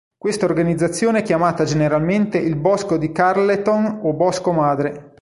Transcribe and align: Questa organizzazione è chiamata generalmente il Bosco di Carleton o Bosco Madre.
Questa 0.17 0.45
organizzazione 0.45 1.19
è 1.19 1.21
chiamata 1.21 1.63
generalmente 1.63 2.39
il 2.39 2.55
Bosco 2.55 2.97
di 2.97 3.11
Carleton 3.11 3.99
o 4.01 4.13
Bosco 4.13 4.51
Madre. 4.51 5.09